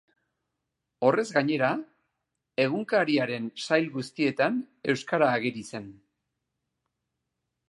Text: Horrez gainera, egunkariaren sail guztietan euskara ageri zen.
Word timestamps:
Horrez 1.09 1.25
gainera, 1.35 1.69
egunkariaren 2.65 3.47
sail 3.67 3.87
guztietan 3.99 4.59
euskara 4.95 5.29
ageri 5.39 5.67
zen. 5.71 5.91